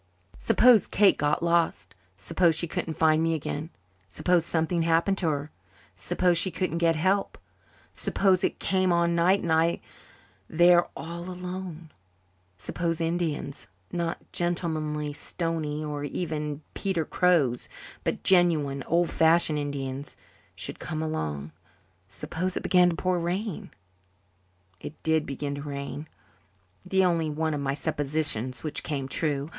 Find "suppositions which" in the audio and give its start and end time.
27.75-28.81